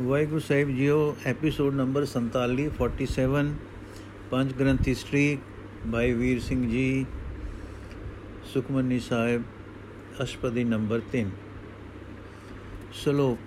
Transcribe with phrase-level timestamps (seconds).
[0.00, 3.50] ਵਾਹਿਗੁਰੂ ਸਾਹਿਬ ਜੀਓ episode number 47 47
[4.30, 5.38] ਪੰਜ ਗ੍ਰੰਥ history
[5.92, 7.04] Bhai Vir Singh ji,
[8.54, 9.42] Sukhmani Sahib,
[10.22, 11.30] ਅਸ਼ਪਦੀ number 3
[12.92, 13.38] ਸ਼ਲੋਕ,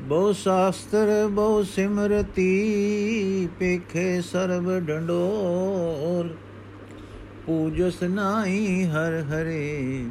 [0.00, 6.34] ਬਹੁ ਸ਼ਾਸਤਰ, ਬਹੁ ਸਿਮਰਤੀ ਪੇਖੇ ਸਰਬ ਡੰਡੋਰ,
[7.46, 10.04] ਪੂਜਸ ਨਾਹੀ ਹਰ ਹਰੇ,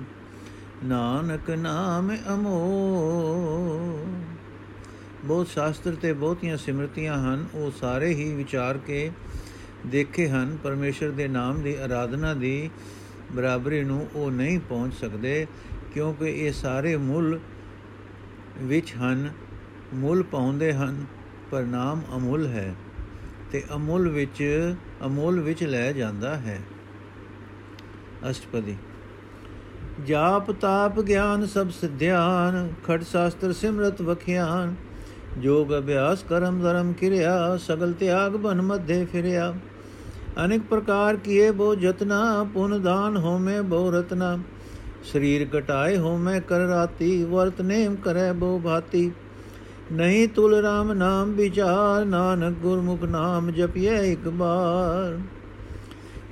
[0.86, 4.06] ਨਾਨਕ ਨਾਮ ਅਮੋਲ
[5.26, 9.12] ਬਹੁਤ ਸ਼ਾਸਤਰ ਤੇ ਬਹੁਤੀਆਂ ਸਿਮਰਤੀਆਂ ਹਨ, ਉਹ ਸਾਰੇ ਹੀ ਵਿਚਾਰ ਕੇ
[9.86, 12.70] ਦੇਖੇ ਹਨ। ਪਰਮੇਸ਼ਰ ਦੇ ਨਾਮ ਦੀ ਆਰਾਧਨਾ ਦੀ
[13.32, 15.48] ਬਰਾਬਰੀ ਨੂੰ ਉਹ ਨਹੀਂ ਪਹੁੰਚ ਸਕਦੇ,
[15.94, 17.40] ਕਿਉਂਕਿ ਇਹ ਸਾਰੇ ਮੁੱਲ
[18.58, 19.32] ਵਿੱਚ ਹਨ।
[19.94, 21.06] ਮੁੱਲ ਪਾਉਂਦੇ ਹਨ,
[21.52, 22.76] ਪਰ ਨਾਮ ਅਮੁੱਲ ਹੈ
[23.52, 24.74] ਤੇ ਅਮੁੱਲ ਵਿੱਚ
[25.06, 26.60] ਅਮੁੱਲ ਵਿੱਚ ਲੈ ਜਾਂਦਾ ਹੈ।
[28.30, 28.76] ਅਸ਼ਟਪਦੀ।
[30.06, 34.76] ਜਾਪ ਤਾਪ ਗਿਆਨ ਸਭ ਸਿਧਿਆਨ ਖੜ ਸ਼ਾਸਤਰ ਸਿਮਰਤ ਵਖਿਆਨ
[35.42, 39.54] ਜੋਗ ਅਭਿਆਸ ਕਰਮ ਧਰਮ ਕਿਰਿਆ, ਸਗਲ ਤਿਆਗ ਬਨ ਮਧੇ ਫਿਰਿਆ।
[40.46, 44.38] ਅਨੇਕ ਪ੍ਰਕਾਰ ਕੀਏ ਬੋ ਜਤਨਾ ਪੁਨ ਦਾਨ ਹੋਮੇ ਬੋ ਰਤਨਾ।
[45.04, 49.12] ਸਰੀਰ ਕਟਾਏ ਹੋਮੇ ਕਰ ਰਾਤੀ, ਵਰਤ ਨੇਮ ਕਰੈ ਬੋ ਭਾਤੀ।
[49.92, 55.18] ਨਹੀਂ ਤੁਲ ਰਾਮ ਨਾਮ ਵਿਚਾਰ, ਨਾਨਕ ਗੁਰਮੁਖ ਨਾਮ ਜਪਿਐ ਇੱਕ ਬਾਰ।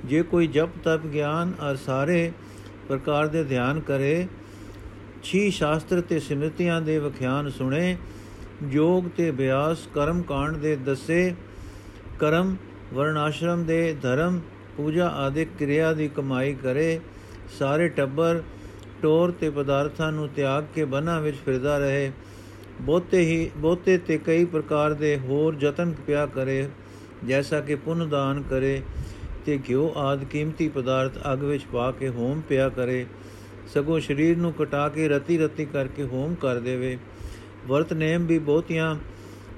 [0.04, 2.32] ਜੇ ਕੋਈ ਜਪ ਤਪ ਗਿਆਨ ਅਰ ਸਾਰੇ
[2.88, 4.26] ਪ੍ਰਕਾਰ ਦੇ ਧਿਆਨ ਕਰੇ,
[5.22, 7.96] ਛੀ ਸ਼ਾਸਤਰ ਤੇ ਸਿਮਰਤੀਆਂ ਦੇ ਵਿਖਿਆਨ ਸੁਣੇ
[8.64, 11.34] ਯੋਗ ਤੇ ਅਭਿਆਸ ਕਰਮ ਕਾਂਡ ਦੇ ਦੱਸੇ
[12.18, 12.56] ਕਰਮ,
[12.94, 14.40] ਵਰਣਾਸ਼ਰਮ ਦੇ ਧਰਮ,
[14.76, 17.00] ਪੂਜਾ ਆਦਿ ਕਿਰਿਆ ਦੀ ਕਮਾਈ ਕਰੇ,
[17.58, 18.42] ਸਾਰੇ ਟੱਬਰ
[19.02, 22.10] ਟੋਰ ਤੇ ਪਦਾਰਥਾਂ ਨੂੰ ਤਿਆਗ ਕੇ ਬਨਾਂ ਵਿੱਚ ਫਿਰਦਾ ਰਹੇ।
[22.80, 26.68] ਬਹੁਤੇ ਹੀ, ਬਹੁਤੇ ਤੇ ਕਈ ਪ੍ਰਕਾਰ ਦੇ ਹੋਰ ਯਤਨ ਪਿਆ ਕਰੇ,
[27.26, 28.80] ਜੈਸਾ ਕਿ ਪੁੰਨ ਦਾਨ ਕਰੇ
[29.46, 33.06] ਤੇ ਘਿਓ ਆਦ ਕੀਮਤੀ ਪਦਾਰਥ ਅਗ ਵਿੱਚ ਪਾ ਕੇ ਹੋਮ ਪਿਆ ਕਰੇ।
[33.74, 36.98] ਸਗੋਂ ਸਰੀਰ ਨੂੰ ਕਟਾ ਕੇ ਰਤੀ ਰਤੀ ਕਰਕੇ ਹੋਮ ਕਰ ਦੇਵੇ।
[37.66, 38.96] ਵਰਤ ਨੇਮ ਵੀ ਬਹੁਤੀਆਂ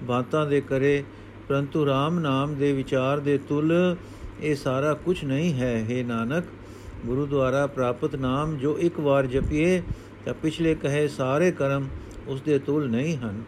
[0.02, 1.04] ਬਾਤਾਂ ਦੇ ਕਰੇ,
[1.48, 3.96] ਪਰੰਤੂ RAM ਨਾਮ ਦੇ ਵਿਚਾਰ ਦੇ ਤੁਲ
[4.40, 6.44] ਇਹ ਸਾਰਾ ਕੁਝ ਨਹੀਂ ਹੈ। हे ਨਾਨਕ,
[7.06, 9.82] ਗੁਰੂ ਦੁਆਰਾ ਪ੍ਰਾਪਤ ਨਾਮ ਜੋ ਇੱਕ ਵਾਰ ਜਪੀਏ
[10.24, 11.88] ਤਾਂ ਪਿਛਲੇ ਕਹੇ ਸਾਰੇ ਕਰਮ
[12.28, 13.42] ਉਸ ਦੇ ਤੁਲ ਨਹੀਂ ਹਨ।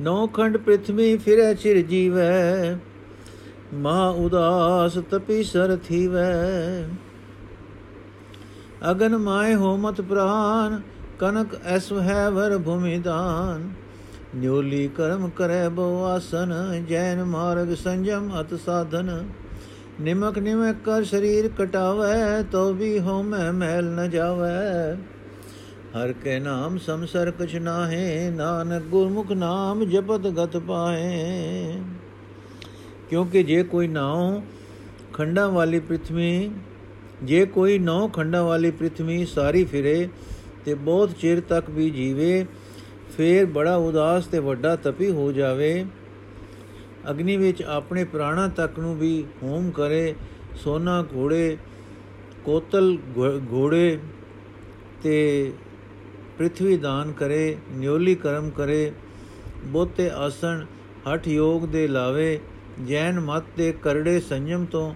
[0.00, 2.76] ਨੌ ਖੰਡ ਪ੍ਰithvi ਫਿਰੈ ਚਿਰ ਜੀਵੈ,
[3.74, 6.88] ਮਾ ਉਦਾਸ ਤਪੀ ਸਰ ਥੀਵੈ।
[8.90, 10.80] ਅਗਨ ਮਾਏ ਹੋਮਤ ਪ੍ਰਾਨ
[11.18, 13.68] ਕਨਕ ਐਸ ਹੈ ਵਰ ਭੂਮि ਦਾਨ।
[14.34, 16.52] ਨਿਉਲੀ ਕਰਮ ਕਰੈ ਬੋ ਆਸਨ,
[16.88, 19.28] ਜੈਨ ਮਾਰਗ ਸੰਜਮ ਅਤ ਸਾਧਨ।
[20.00, 24.96] ਨਿਮਕ ਨਿਮਕ ਕਰ ਸਰੀਰ ਕਟਾਵੈ ਤੋ ਵੀ ਹੋਮੈ ਮੈਲ ਨ ਜਾਵੈ।
[25.96, 31.80] ਹਰ ਕੇ ਨਾਮ ਸੰਸਰ ਕਛ ਨਾਹੇ, ਨਾਨਕ ਗੁਰਮੁਖ ਨਾਮ ਜਪਤ ਗਤ ਪਾਏ
[33.10, 34.40] ਕਿਉਂਕਿ ਜੇ ਕੋਈ ਨਾਉ
[35.12, 36.50] ਖੰਡਾਂ ਵਾਲੀ ਪ੍ਰithvi
[37.22, 40.08] ਜੇ ਕੋਈ ਨੌ ਖੰਡਾਂ ਵਾਲੀ ਪ੍ਰithvi ਸਾਰੀ ਫਿਰੇ
[40.66, 42.46] ਤੇ ਬਹੁਤ ਚਿਰ ਤੱਕ ਵੀ ਜੀਵੇ,
[43.16, 45.84] ਫੇਰ ਬੜਾ ਉਦਾਸ ਤੇ ਵੱਡਾ ਤਪੀ ਹੋ ਜਾਵੇ।
[47.10, 50.14] ਅਗਨੀ ਵਿੱਚ ਆਪਣੇ ਪ੍ਰਾਣਾ ਤੱਕ ਨੂੰ ਵੀ ਹੋਮ ਕਰੇ,
[50.56, 51.56] ਸੋਨਾ ਘੋੜੇ,
[52.44, 52.96] ਕੋਤਲ
[53.52, 53.98] ਘੋੜੇ
[55.02, 55.52] ਤੇ
[56.38, 58.92] ਪ੍ਰithvi ਦਾਨ ਕਰੇ, ਨਿਉਲੀ ਕਰਮ ਕਰੇ
[59.66, 60.64] ਬੋਤੇ ਆਸਣ
[61.06, 62.38] ਹਠ ਯੋਗ ਦੇ ਲਾਵੇ,
[62.86, 64.92] ਜੈਨ ਮਤ ਦੇ ਕਰੜੇ ਸੰਜਮ ਤੋਂ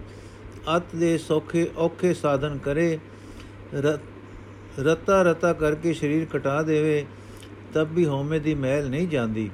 [0.77, 2.97] ਅਤ ਦੇ ਸੌਖੇ ਔਖੇ ਸਾਧਨ ਕਰੇ
[4.79, 7.05] ਰਤਾ ਰਤਾ ਕਰਕੇ ਸਰੀਰ ਕਟਾ ਦੇਵੇ,
[7.73, 9.49] ਤਬ ਵੀ ਹਉਮੈ ਦੀ ਮੈਲ ਨਹੀਂ ਜਾਂਦੀ।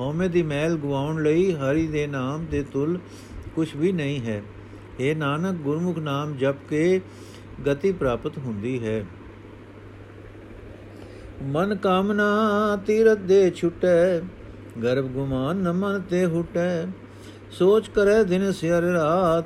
[0.00, 2.98] ਹਉਮੈ ਦੀ ਮੈਲ ਗਵਾਉਣ ਲਈ ਹਰੀ ਦੇ ਨਾਮ ਦੇ ਤੁਲ
[3.54, 4.42] ਕੁਝ ਵੀ ਨਹੀਂ ਹੈ।
[5.00, 7.00] ਇਹ ਨਾਨਕ, ਗੁਰਮੁਖ ਨਾਮ ਜਪ ਕੇ
[7.66, 9.04] ਗਤੀ ਪ੍ਰਾਪਤ ਹੁੰਦੀ ਹੈ।
[11.42, 12.26] ਮਨ ਕਾਮਨਾ
[12.86, 14.20] ਤੀਰਤ ਦੇ ਛੁਟੈ,
[14.82, 16.86] ਗਰਭ ਗੁਮਾਨ ਨ ਮਨ ਤੇ ਹੁਟੈ।
[17.50, 19.44] ਸੋਚ ਕਰੈ ਦਿਨ ਸਿਰ ਰਾਤ,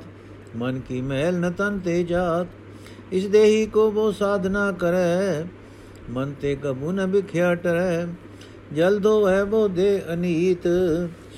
[0.57, 2.47] ਮਨ ਕੀ ਮੈਲ ਨ ਤਨ ਤੇ ਜਾਤ।
[3.13, 5.45] ਇਸ ਦੇਹੀ ਕੋ ਬੋ ਸਾਧਨਾ ਕਰੈ,
[6.11, 8.07] ਮਨ ਤੇ ਕਬੂ ਨ ਬਿਖਿਆ ਟਰੈ।
[8.73, 10.67] ਜਲਦੋ ਹੈ ਬੋ ਦੇ ਅਨੀਤ,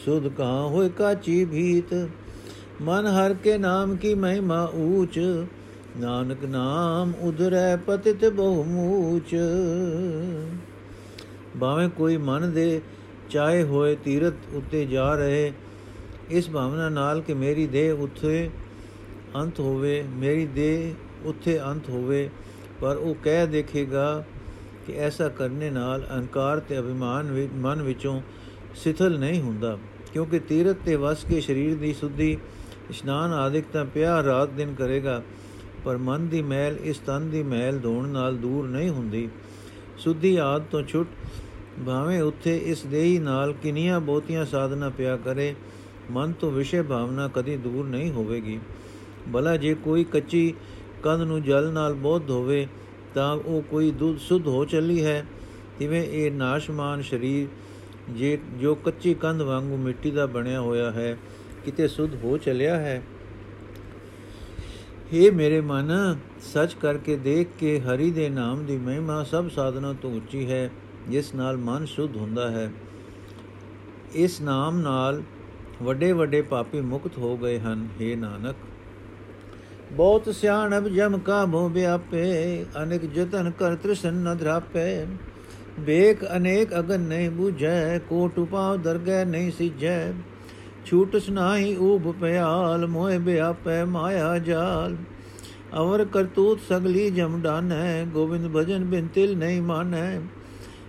[0.04, 1.94] ਸੁਧ ਕਾ ਹੋਇ ਕਾਚੀ ਭੀਤ।
[2.82, 5.18] ਮਨ ਹਰ ਕੇ ਨਾਮ ਕੀ ਮਹਿਮਾ ਊਚ,
[5.98, 9.34] ਨਾਨਕ ਨਾਮ ਉਧਰੈ ਪਤਿਤ ਬਹੁ ਮੂਚ।
[11.56, 12.80] ਬਾਵੇਂ ਕੋਈ ਮਨ ਦੇ
[13.30, 15.52] ਚਾਹੇ ਹੋਏ ਤੀਰਤ ਉੱਤੇ ਜਾ ਰਹੇ,
[16.31, 18.49] ਇਸ ਭਾਵਨਾ ਨਾਲ ਕਿ ਮੇਰੀ ਦੇਹ ਉੱਥੇ
[19.37, 20.94] ਅੰਤ ਹੋਵੇ, ਮੇਰੀ ਦੇਹ
[21.25, 22.29] ਉੱਥੇ ਅੰਤ ਹੋਵੇ,
[22.81, 24.25] ਪਰ ਉਹ ਕਹਿ ਦੇਖੇਗਾ
[24.87, 28.21] ਕਿ ਐਸਾ ਕਰਨੇ ਨਾਲ ਅਹੰਕਾਰ ਤੇ ਅਭਿਮਾਨ ਵੀ, ਮਨ ਵਿੱਚੋਂ
[28.75, 29.79] ਸਿਥਲ ਨਹੀਂ ਹੁੰਦਾ,
[30.12, 32.37] ਕਿਉਂਕਿ ਤੀਰਤ ਤੇ ਵਸ ਕੇ ਸਰੀਰ ਦੀ ਸੁੱਧੀ,
[32.91, 35.23] ਇਸ਼ਨਾਨ ਆਦਿਕ ਤਾਂ ਪਿਆ ਰਾਤ ਦਿਨ ਕਰੇਗਾ,
[35.85, 39.29] ਪਰ ਮਨ ਦੀ ਮੈਲ ਇਸ ਤਨ ਦੀ ਮੈਲ ਧੋਣ ਨਾਲ ਦੂਰ ਨਹੀਂ ਹੁੰਦੀ।
[39.99, 41.09] ਸੁੱਧੀ ਆਦ ਤੋਂ ਛੁੱਟ,
[41.87, 45.55] ਭਾਵੇਂ ਉੱਥੇ ਇਸ ਦੇਹੀ ਨਾਲ ਕਿੰਨੀਆਂ ਬਹੁਤੀਆਂ ਸਾਧਨਾ ਪਿਆ ਕਰੇ,
[46.11, 48.59] ਮਨ ਤੋਂ ਵਿਸ਼ੇ ਭਾਵਨਾ ਕਦੀ ਦੂਰ ਨਹੀਂ ਹੋਵੇਗੀ।
[49.32, 50.55] ਭਲਾ ਜੇ ਕੋਈ ਕੱਚੀ
[51.04, 52.66] ਕੰਧ ਨੂੰ ਜਲ ਨਾਲ ਬਹੁਤ ਧੋਵੇ
[53.14, 55.24] ਤਾਂ ਉਹ ਕੋਈ ਦੁੱਧ ਸੁਧ ਹੋ ਚੱਲੀ ਹੈ।
[55.78, 57.48] ਤਿਵੇਂ ਇਹ ਨਾਸ਼ਮਾਨ ਸਰੀਰ
[58.10, 61.16] ਜੇ, ਜੋ ਕੱਚੀ ਕੰਧ ਵਾਂਗੂ ਮਿੱਟੀ ਦਾ ਬਣਿਆ ਹੋਇਆ ਹੈ,
[61.64, 63.02] ਕਿਤੇ ਸੁਧ ਹੋ ਚਲਿਆ ਹੈ।
[65.12, 66.16] हे ਮੇਰੇ ਮਨ,
[66.52, 70.70] ਸੱਚ ਕਰਕੇ ਦੇਖ ਕੇ ਹਰੀ ਦੇ ਨਾਮ ਦੀ ਮਹਿਮਾ ਸਭ ਸਾਧਨਾਂ ਤੋਂ ਉੱਚੀ ਹੈ,
[71.08, 72.70] ਜਿਸ ਨਾਲ ਮਨ ਸ਼ੁੱਧ ਹੁੰਦਾ ਹੈ।
[74.14, 75.22] ਇਸ ਨਾਮ ਨਾਲ
[75.82, 78.56] ਵੱਡੇ ਵੱਡੇ ਪਾਪੀ ਮੁਕਤ ਹੋ ਗਏ ਹਨ हे ਨਾਨਕ।
[79.92, 85.06] ਬਹੁਤ ਸਿਆਣਬ ਜਮ ਕਾ ਮੋ ਵਿਆਪੇ ਅਨੇਕ ਜਤਨ ਕਰ ਤ੍ਰਿਸ਼ਨ ਨ ਧਰਾਪੇ
[85.81, 90.12] ਵੇਖ ਅਨੇਕ ਅਗਨ ਨਹੀਂ ਬੂਝੈ ਕੋਟ ਉਪਾਵ ਦਰਗਹਿ ਨਹੀਂ ਸਿਜੈ
[90.86, 94.96] ਛੂਟਸ ਨਾਹੀ ਊਬ ਪਿਆਲ ਮੋਹਿ ਵਿਆਪੈ ਮਾਇਆ ਜਾਲ
[95.75, 100.20] ਅਵਰ ਕਰਤੂਤ ਸਗਲੀ ਜਮ ਡਾਨੈ ਗੋਬਿੰਦ ਭਜਨ ਬਿਨ ਤਿਲ ਨਹੀਂ ਮਾਨੈ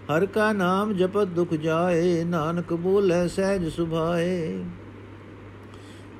[0.10, 4.64] ਹਰ ਕਾ ਨਾਮ ਜਪਤ ਦੁਖ ਜਾਏ ਨਾਨਕ ਬੋਲੇ ਸਹਿਜ ਸੁਭਾਏ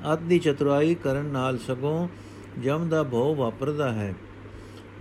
[0.04, 2.08] ਆਦਿ ਚਤੁਰਾਈ ਕਰਨ ਨਾਲ ਸਗੋਂ
[2.62, 4.14] ਜਮ ਦਾ ਭਉ ਵਾਪਰਦਾ ਹੈ।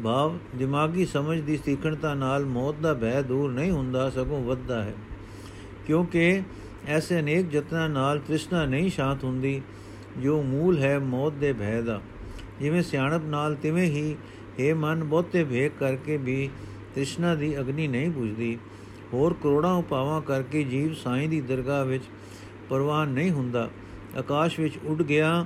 [0.04, 4.94] ਭਾਵ, ਦਿਮਾਗੀ ਸਮਝ ਦੀ ਸਿੱਖਣਤਾ ਨਾਲ ਮੌਤ ਦਾ ਭੈ ਦੂਰ ਨਹੀਂ ਹੁੰਦਾ, ਸਗੋਂ ਵੱਧਦਾ ਹੈ।
[5.86, 6.42] ਕਿਉਂਕਿ
[6.88, 9.62] ਐਸੇ ਅਨੇਕ ਯਤਨਾਂ ਨਾਲ ਤ੍ਰਿਸ਼ਨਾ ਨਹੀਂ ਸ਼ਾਂਤ ਹੁੰਦੀ,
[10.18, 12.02] ਜੋ ਮੂਲ ਹੈ ਮੌਤ ਦੇ ਭੈ ਦਾ।
[12.60, 14.16] ਜਿਵੇਂ ਸਿਆਣਪ ਨਾਲ ਤਿਵੇਂ ਹੀ
[14.60, 16.50] ਇਹ ਮਨ ਬਹੁਤੇ ਵੇਖ ਕਰਕੇ ਵੀ
[16.94, 18.57] ਤ੍ਰਿਸ਼ਨਾ ਦੀ ਅਗਨੀ ਨਹੀਂ ਬੁਝਦੀ,
[19.13, 22.04] ਹੋਰ ਕਰੋੜਾਂ ਉਪਾਵਾਂ ਕਰਕੇ ਜੀਵ ਸਾਈਂ ਦੀ ਦਰਗਾਹ ਵਿੱਚ
[22.69, 23.69] ਪਰਵਾਨ ਨਹੀਂ ਹੁੰਦਾ।
[24.18, 25.46] ਆਕਾਸ਼ ਵਿੱਚ ਉੱਡ ਗਿਆ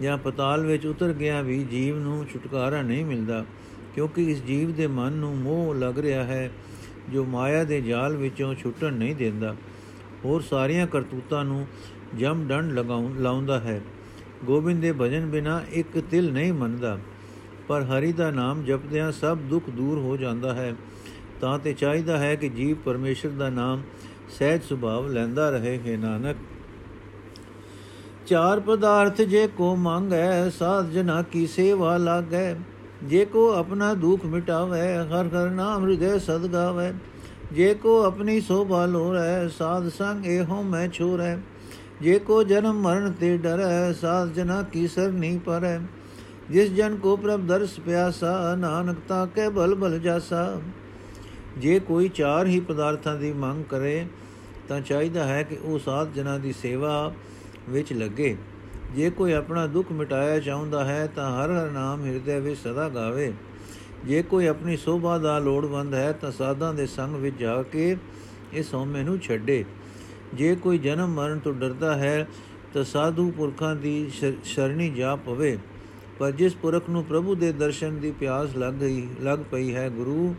[0.00, 3.44] ਜਾਂ ਪਤਾਲ ਵਿੱਚ ਉਤਰ ਗਿਆ ਵੀ ਜੀਵ ਨੂੰ ਛੁਟਕਾਰਾ ਨਹੀਂ ਮਿਲਦਾ,
[3.94, 6.50] ਕਿਉਂਕਿ ਇਸ ਜੀਵ ਦੇ ਮਨ ਨੂੰ ਮੋਹ ਲੱਗ ਰਿਹਾ ਹੈ,
[7.12, 9.56] ਜੋ ਮਾਇਆ ਦੇ ਜਾਲ ਵਿੱਚੋਂ ਛੁੱਟਣ ਨਹੀਂ ਦਿੰਦਾ।
[10.24, 11.66] ਹੋਰ ਸਾਰੀਆਂ ਕਰਤੂਤਾਂ ਨੂੰ
[12.18, 13.80] ਜਮ ਡੰਡ ਲਗਾਉਂ, ਲਾਉਂਦਾ ਹੈ।
[14.44, 16.98] ਗੋਬਿੰਦ ਦੇ ਭਜਨ ਬਿਨਾ ਇੱਕ ਤਿਲ ਨਹੀਂ ਮੰਨਦਾ।
[17.68, 20.74] ਪਰ ਹਰੀ ਦਾ ਨਾਮ ਜਪਦਿਆਂ ਸਭ ਦੁੱਖ ਦੂਰ ਹੋ ਜਾਂਦਾ ਹੈ।
[21.40, 23.82] ਤਾਂ ਤੇ ਚਾਹੀਦਾ ਹੈ ਕਿ ਜੀਵ ਪਰਮੇਸ਼ਰ ਦਾ ਨਾਮ
[24.38, 26.36] ਸਹਿਜ ਸੁਭਾਵ ਲੈਂਦਾ ਰਹੇ, ਹੈ ਨਾਨਕ।
[28.28, 32.54] ਚਾਰ ਪਦਾਰਥ ਜੇ ਕੋ ਮੰਗੈ, ਸਾਧ ਜਨਾ ਕੀ ਸੇਵਾ ਲਾਗੈ।
[33.04, 36.92] ਜੇ ਕੋ ਆਪਣਾ ਦੁਖ ਮਿਟਾਵੇ, ਹਰ ਹਰ ਨਾਮ ਹਿਰਦੇ ਸਦ ਗਾਵੇ।
[37.52, 41.36] ਜੇ ਕੋ ਆਪਣੀ ਸੋਭਾ ਲੋਰੈ ਸਾਧ ਸੰਗ ਇਹੋ ਮੈਂ ਛੋਰੈ।
[42.00, 45.78] ਜੇ ਕੋ ਜਨਮ ਮਰਨ ਤੇ ਡਰੈ, ਸਾਧ ਜਨਾ ਕੀ ਸਰ ਨਹੀਂ ਪਰੈ।
[46.50, 50.60] ਜਿਸ ਜਨ ਕੋ ਪ੍ਰਭ ਦਰਸ ਪਿਆਸਾ, ਨਾਨਕ ਤਾ ਕੇ ਬਲ ਬਲ ਜਾਸਾ।
[51.58, 54.06] ਜੇ ਕੋਈ ਚਾਰ ਹੀ ਪਦਾਰਥਾਂ ਦੀ ਮੰਗ ਕਰੇ,
[54.68, 57.12] ਤਾਂ ਚਾਹੀਦਾ ਹੈ ਕਿ ਉਹ ਸਾਧ ਜਨਾਂ ਦੀ ਸੇਵਾ
[57.68, 58.36] ਵਿੱਚ ਲੱਗੇ।
[58.94, 63.32] ਜੇ ਕੋਈ ਆਪਣਾ ਦੁੱਖ ਮਿਟਾਇਆ ਚਾਹੁੰਦਾ ਹੈ ਤਾਂ ਹਰ ਹਰ ਨਾਮ ਹਿਰਦੇ ਵਿੱਚ ਸਦਾ ਗਾਵੇ।
[64.04, 67.96] ਜੇ ਕੋਈ ਆਪਣੀ ਸੋਭਾ ਦਾ ਲੋੜਵੰਦ ਹੈ ਤਾਂ ਸਾਧਾਂ ਦੇ ਸੰਗ ਵਿੱਚ ਜਾ ਕੇ
[68.52, 69.64] ਇਸ ਹਉਮੈ ਨੂੰ ਛੱਡੇ।
[70.34, 72.28] ਜੇ ਕੋਈ ਜਨਮ ਮਰਨ ਤੋਂ ਡਰਦਾ ਹੈ
[72.74, 74.10] ਤਾਂ ਸਾਧੂ ਪੁਰਖਾਂ ਦੀ
[74.44, 75.58] ਸ਼ਰਣੀ ਜਾ ਪਵੇ।
[76.18, 80.34] ਪਰ ਜਿਸ ਪੁਰਖ ਨੂੰ ਪ੍ਰਭੂ ਦੇ ਦਰਸ਼ਨ ਦੀ ਪਿਆਸ ਲੱਗ ਗਈ ਲੱਗ ਪਈ ਹੈ, ਗੁਰੂ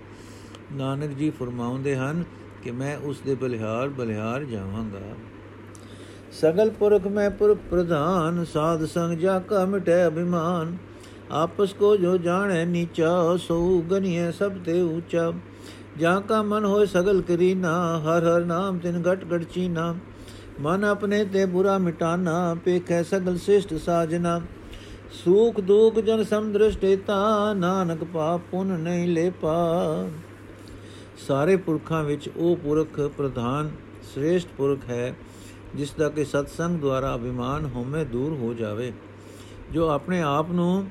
[0.74, 2.24] ਨਾਨਕ ਜੀ ਫਰਮਾਉਂਦੇ ਹਨ
[2.64, 5.02] ਕਿ ਮੈਂ ਉਸ ਦੇ ਬਲਿਹਾਰ ਬਲਿਹਾਰ ਜਾਵਾਂਗਾ।
[6.32, 10.78] ਸਗਲ ਪੁਰਖ ਮੈਂ ਪੁਰਖ ਪ੍ਰਧਾਨ, ਸਾਧ ਸੰਗ ਜਾ ਕਾ ਮਿਟੈ ਅਭਿਮਾਨ।
[11.32, 15.32] ਆਪਸ ਕੋ ਜੋ ਜਾਣੈ ਨੀਚਾ, ਸੋ ਗਨੀਏ ਸਭ ਤੇ ਉੱਚਾ।
[15.98, 19.96] ਜਾਂ ਕਾ ਮਨ ਹੋਏ ਸਗਲ ਕਰੀਨਾ, ਹਰ ਹਰ ਨਾਮ ਤਿਨ ਘਟ ਘਟ ਚੀਨਾ।
[20.62, 24.42] ਮਨ ਆਪਣੇ ਤੇ ਬੁਰਾ ਮਿਟਾਨਾ, ਪੇਖੈ ਸਗਲ ਸ੍ਰਿਸ਼ਟ ਸਾਜਨਾ।
[25.14, 30.08] ਸੂਖ ਦੁਖ ਜਨ ਸਮਦ੍ਰਿਸ਼ਟੇਤਾ ਨਾਨਕ ਪਾਪ ਪੁਨ ਨਹੀਂ ਲੈ ਪਾ
[31.28, 33.72] ਸਾਰੇ ਪੁਰਖਾਂ ਵਿੱਚ ਉਹ ਪੁਰਖ ਪ੍ਰਧਾਨ,
[34.14, 35.16] ਸ੍ਰੇਸ਼ਟ ਪੁਰਖ ਹੈ।
[35.76, 38.94] ਜਿਸ ਦਾ ਕਿ ਸਤਸੰਗ ਦੁਆਰਾ ਅਭਿਮਾਨ ਹੋਮੇ ਦੂਰ ਹੋ ਜਾਵੇ।
[39.72, 40.90] ਜੋ ਆਪਣੇ ਆਪ ਨੂੰ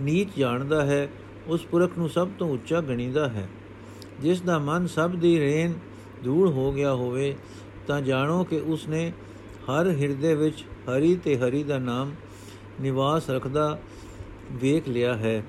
[0.00, 1.08] ਨੀਚ ਜਾਣਦਾ ਹੈ,
[1.46, 3.48] ਉਸ ਪੁਰਖ ਨੂੰ ਸਭ ਤੋਂ ਉੱਚਾ ਗਣੀਦਾ ਹੈ।
[4.20, 5.74] ਜਿਸ ਦਾ ਮਨ ਸਭ ਦੀ ਰੇਨ
[6.24, 7.36] ਦੂਰ ਹੋ ਗਿਆ ਹੋਵੇ,
[7.86, 9.12] ਤਾਂ ਜਾਣੋ ਕਿ ਉਸਨੇ
[9.70, 12.12] ਹਰ ਹਿਰਦੇ ਵਿੱਚ ਹਰੀ ਤੇ ਹਰੀ ਦਾ ਨਾਮ
[12.80, 13.78] ਨਿਵਾਸ ਰੱਖਦਾ
[14.52, 15.44] ਵੇਖ ਲਿਆ ਹੈ।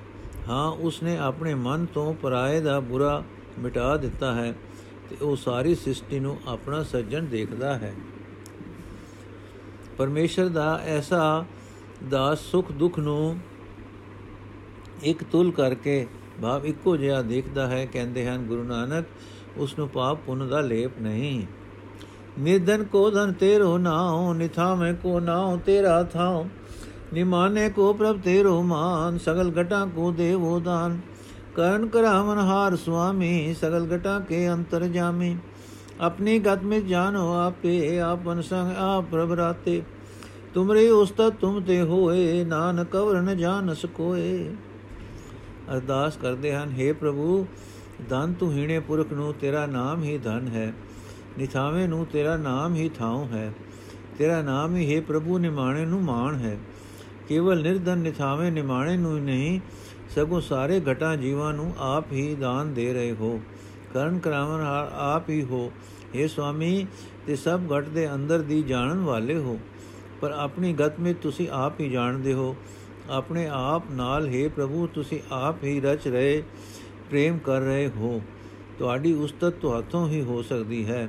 [0.48, 3.24] ਹਾਂ, ਉਸਨੇ ਆਪਣੇ ਮਨ ਤੋਂ ਪਰਾਏ ਦਾ ਬੁਰਾ
[3.58, 4.54] ਮਿਟਾ ਦਿੱਤਾ ਹੈ
[5.10, 7.94] ਤੇ ਉਹ ਸਾਰੀ ਸ੍ਰਿਸ਼ਟੀ ਨੂੰ ਆਪਣਾ ਸੱਜਣ ਦੇਖਦਾ ਹੈ।
[9.98, 11.44] ਪਰਮੇਸ਼ਰ ਦਾ ਐਸਾ
[12.10, 13.38] ਦਾਸ ਸੁਖ ਦੁਖ ਨੂੰ
[15.02, 16.06] ਇੱਕ ਤੁਲ ਕਰਕੇ
[16.42, 19.04] ਭਾਵ ਇੱਕੋ ਜਿਹਾ ਦੇਖਦਾ ਹੈ, ਕਹਿੰਦੇ ਹਨ ਗੁਰੂ ਨਾਨਕ
[19.56, 21.42] ਉਸ ਨੂੰ ਪਾਪ ਪੁੰਨ ਦਾ ਲੇਪ ਨਹੀਂ।
[22.38, 26.46] ਨਿਰਧਨ ਕੋ ਧਨ ਤੇਰੋ ਨਾਉ, ਨਿਥਾਵੇਂ ਕੋ ਨਾਉ, ਤੇਰਾ ਥਾਉ।
[27.14, 30.98] ਨਿਮਾਨੇ ਕੋ ਪ੍ਰਭ ਤੇਰੋ ਮਾਨ, ਸਗਲ ਘਟਾ ਕੋ ਦੇਵੋ ਦਾਨ।
[31.56, 35.36] ਕਰਨ ਕਰਾਵਨ ਹਾਰ ਸੁਆਮੀ, ਸਗਲ ਘਟਾ ਕੇ ਅੰਤਰ ਜਾਮੀ।
[35.99, 39.75] अपनी गत में जानो आपे आपन संग आप प्रभ राते
[40.53, 44.55] तुमरे उस्तत तुम ते होए नानक कवर न जान ਸਕੋਏ
[45.71, 47.45] ਅਰਦਾਸ ਕਰਦੇ ਹਨ हे ਪ੍ਰਭੂ
[48.09, 50.73] ਧਨ ਤੂੰ ਹੀਣੇ ਪੁਰਖ ਨੂੰ ਤੇਰਾ ਨਾਮ ਹੀ ਧਨ ਹੈ
[51.37, 53.51] ਨਿਥਾਵੇਂ ਨੂੰ ਤੇਰਾ ਨਾਮ ਹੀ ਥਾਉ ਹੈ
[54.17, 56.57] ਤੇਰਾ ਨਾਮ ਹੀ ਹੈ ਪ੍ਰਭੂ ਨਿਮਾਣੇ ਨੂੰ ਮਾਣ ਹੈ
[57.27, 59.59] ਕੇਵਲ ਨਿਰਧਨ ਨਿਥਾਵੇਂ ਨਿਮਾਣੇ ਨੂੰ ਨਹੀਂ
[60.15, 63.39] ਸਗੋਂ ਸਾਰੇ ਘਟਾਂ ਜੀਵਾਂ ਨੂੰ ਆਪ ਹੀ ਦਾਨ ਦੇ ਰਹੇ ਹੋ
[63.94, 64.60] ਕਰਨ ਕਰਾਵਨ
[64.92, 65.72] ਆਪ ਹੀ ਹੋ।
[66.14, 66.86] हे ਸੁਆਮੀ
[67.26, 69.58] ਤੇ ਸਭ ਘਟ ਦੇ ਅੰਦਰ ਦੀ ਜਾਣਨ ਵਾਲੇ ਹੋ।
[70.20, 72.56] ਪਰ ਆਪਣੀ ਗਤ ਵਿੱਚ ਤੁਸੀਂ ਆਪ ਹੀ ਜਾਣਦੇ ਹੋ।
[73.10, 76.42] ਆਪਣੇ ਆਪ ਨਾਲ ਹੈ ਪ੍ਰਭੂ, ਤੁਸੀਂ ਆਪ ਹੀ ਰਚ ਰਹੇ,
[77.10, 78.22] ਪ੍ਰੇਮ ਕਰ ਰਹੇ ਹੋ।
[78.78, 81.08] ਤੁਹਾਡੀ ਉਸਤਤ ਤੁਹਾਥੋਂ ਹੀ ਹੋ ਸਕਦੀ ਹੈ।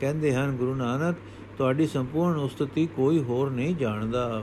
[0.00, 1.16] ਕਹਿੰਦੇ ਹਨ ਗੁਰੂ ਨਾਨਕ,
[1.58, 4.42] ਤੁਹਾਡੀ ਸੰਪੂਰਨ ਉਸਤਤੀ ਕੋਈ ਹੋਰ ਨਹੀਂ ਜਾਣਦਾ।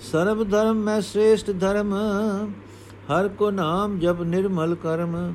[0.00, 1.94] ਸਰਬ ਧਰਮ ਮੈਂ ਸ੍ਰੇਸ਼ਟ ਧਰਮ,
[3.10, 5.32] ਹਰ ਕੋ ਨਾਮ ਜਪ ਨਿਰਮਲ ਕਰਮ।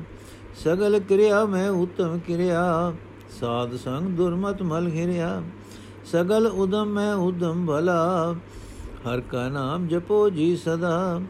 [0.54, 2.92] ਸਗਲ ਕਿਰਿਆ ਮੈਂ ਉਤਮ ਕਿਰਿਆ,
[3.40, 5.42] ਸਾਧ ਸੰਗ ਦੁਰਮਤ ਮਲ ਘਿਰਿਆ।
[6.04, 8.34] ਸਗਲ ਉਦਮ ਮੈਂ ਉਦਮ ਭਲਾ,
[9.06, 11.20] ਹਰ ਕਾ ਨਾਮ ਜਪੋ ਜੀ ਸਦਾ।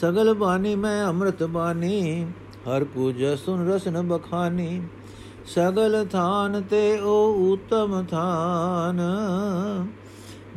[0.00, 2.26] ਸਗਲ ਬਾਣੀ ਮੈਂ ਅੰਮ੍ਰਿਤ ਬਾਣੀ,
[2.66, 4.82] ਹਰ ਕੋ ਜਸੁਨ ਰਸਨ ਬਖਾਨੀ।
[5.46, 9.00] ਸਗਲ ਥਾਨ ਤੇ ਉਹ ਉਤਮ ਥਾਨ,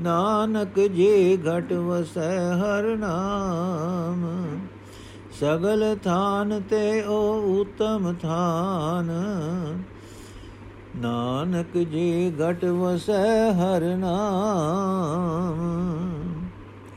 [0.01, 4.25] ਨਾਨਕ ਜੇ ਘਟ ਵਸੈ ਹਰ ਨਾਮ।
[5.39, 9.09] ਸਗਲ ਥਾਨ ਤੇ ਉਹ ਉਤਮ ਥਾਨ।
[10.95, 15.57] ਨਾਨਕ ਜੀ ਘਟ ਵਸੈ ਹਰ ਨਾਮ।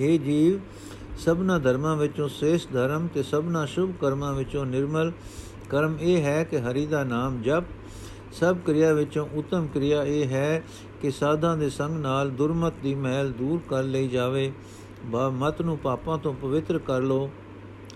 [0.00, 0.58] हे ਜੀਵ,
[1.18, 5.12] ਸਭਨਾ ਧਰਮਾਂ ਵਿੱਚੋਂ ਸ੍ਰੇਸ਼ਟ ਧਰਮ ਤੇ ਸਭਨਾ ਸ਼ੁਭ ਕਰਮਾਂ ਵਿੱਚੋਂ ਨਿਰਮਲ
[5.70, 7.64] ਕਰਮ ਇਹ ਹੈ ਕਿ ਹਰੀ ਦਾ ਨਾਮ ਜਪ।
[8.32, 10.62] ਸਭ ਕਿਰਿਆ ਵਿੱਚੋਂ ਉਤਮ ਕਿਰਿਆ ਇਹ ਹੈ
[11.02, 14.52] ਕਿ ਸਾਧਾਂ ਦੇ ਸੰਗ ਨਾਲ ਦੁਰਮਤ ਦੀ ਮਹਿਲ ਦੂਰ ਕਰ ਲਈ ਜਾਵੇ।
[15.04, 17.30] ਬਾ ਮਤ ਨੂੰ ਪਾਪਾਂ ਤੋਂ ਪਵਿੱਤਰ ਕਰ ਲੋ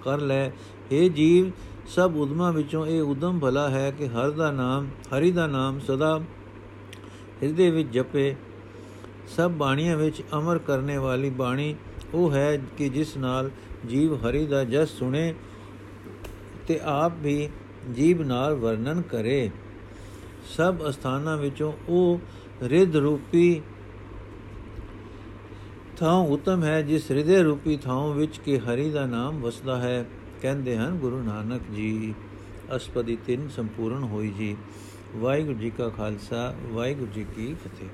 [0.04, 1.50] ਕਰ ਲੈ। हे ਜੀਵ,
[1.86, 6.20] ਸਭ ਉਦਮਾਂ ਵਿੱਚੋਂ ਇਹ ਉਦਮ ਭਲਾ ਹੈ ਕਿ ਹਰ ਦਾ ਨਾਮ, ਹਰੀ ਦਾ ਨਾਮ ਸਦਾ
[7.42, 8.34] ਹਿਰਦੇ ਵਿੱਚ ਜਪੇ।
[9.28, 11.74] ਸਭ ਬਾਣੀਆਂ ਵਿੱਚ ਅਮਰ ਕਰਨੇ ਵਾਲੀ ਬਾਣੀ
[12.14, 13.50] ਉਹ ਹੈ ਕਿ ਜਿਸ ਨਾਲ
[13.88, 15.34] ਜੀਵ ਹਰੀ ਦਾ ਜਸ ਸੁਣੇ
[16.66, 17.48] ਤੇ ਆਪ ਵੀ
[17.94, 19.50] ਜੀਵ ਨਾਲ ਵਰਣਨ ਕਰੇ।
[20.56, 22.18] ਸਭ ਅਸਥਾਨਾਂ ਵਿੱਚੋਂ ਉਹ
[22.62, 23.62] ਰਿੱਧ ਰੂਪੀ
[25.98, 30.04] ਥਾਂ ਉਤਮ ਹੈ ਜਿਸ ਹਿਰਦੇ ਰੂਪੀ ਥਾਂ ਵਿੱਚ ਕਿ ਹਰੀ ਦਾ ਨਾਮ ਵਸਦਾ ਹੈ,
[30.42, 32.14] ਕਹਿੰਦੇ ਹਨ ਗੁਰੂ ਨਾਨਕ ਜੀ।
[32.76, 34.56] ਅਸਪਦੀ 3 ਸੰਪੂਰਨ ਹੋਈ ਜੀ।
[35.16, 37.88] ਵਾਹਿਗੁਰੂ ਜੀ ਕਾ ਖਾਲਸਾ, ਵਾਹਿਗੁਰੂ ਜੀ ਕੀ ਫਤਿਹ।